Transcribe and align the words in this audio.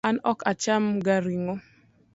An 0.09 0.17
ok 0.31 0.39
acham 0.51 0.83
ga 1.05 1.15
ring'o 1.25 1.55